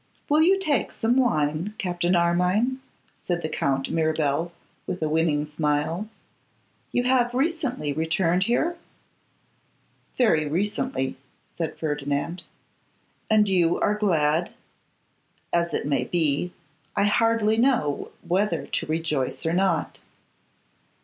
'Will 0.29 0.41
you 0.41 0.57
take 0.57 0.91
some 0.91 1.15
wine, 1.15 1.75
Captain 1.77 2.15
Armine?' 2.15 2.79
said 3.23 3.43
the 3.43 3.47
Count 3.49 3.91
Mirabel, 3.91 4.51
with 4.87 4.99
a 5.03 5.07
winning 5.07 5.45
smile. 5.45 6.09
'You 6.91 7.03
have 7.03 7.35
recently 7.35 7.93
returned 7.93 8.45
here?' 8.45 8.77
'Very 10.17 10.47
recently,' 10.47 11.17
said 11.55 11.77
Ferdinand. 11.77 12.41
'And 13.29 13.47
you 13.47 13.79
are 13.79 13.93
glad?' 13.93 14.51
'As 15.53 15.71
it 15.71 15.85
may 15.85 16.05
be; 16.05 16.51
I 16.95 17.03
hardly 17.03 17.59
know 17.59 18.09
whether 18.27 18.65
to 18.65 18.87
rejoice 18.87 19.45
or 19.45 19.53
not. 19.53 19.99